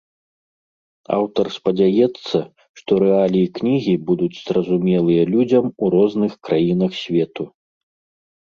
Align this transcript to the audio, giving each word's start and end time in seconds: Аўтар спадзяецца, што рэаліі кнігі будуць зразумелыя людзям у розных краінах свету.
Аўтар 1.17 1.45
спадзяецца, 1.57 2.37
што 2.81 2.91
рэаліі 3.05 3.49
кнігі 3.59 3.93
будуць 4.09 4.33
зразумелыя 4.47 5.23
людзям 5.37 5.65
у 5.83 5.91
розных 5.97 6.31
краінах 6.49 6.91
свету. 7.03 7.43